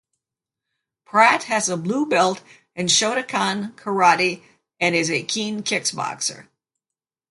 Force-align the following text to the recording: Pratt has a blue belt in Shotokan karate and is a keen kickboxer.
Pratt 1.05 1.43
has 1.43 1.69
a 1.69 1.77
blue 1.77 2.07
belt 2.07 2.41
in 2.75 2.87
Shotokan 2.87 3.75
karate 3.75 4.41
and 4.79 4.95
is 4.95 5.11
a 5.11 5.21
keen 5.21 5.61
kickboxer. 5.61 6.47